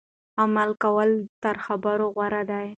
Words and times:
عمل 0.41 0.69
کول 0.83 1.09
تر 1.43 1.55
خبرو 1.65 2.05
غوره 2.15 2.41
دي. 2.49 2.67